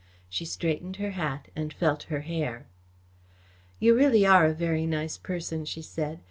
[0.29, 2.65] She straightened her hat and felt her hair.
[3.79, 6.19] "You really are a very nice person," she said.